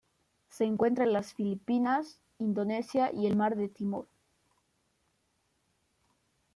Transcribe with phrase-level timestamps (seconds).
[0.49, 4.07] Se encuentra en las Filipinas, Indonesia y el Mar de Timor.